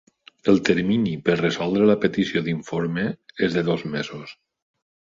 El 0.53 0.55
termini 0.69 1.13
per 1.27 1.35
resoldre 1.43 1.91
la 1.91 1.97
petició 2.07 2.45
d'informe 2.49 3.07
és 3.49 3.55
de 3.61 3.67
dos 3.73 3.89
mesos. 3.99 4.39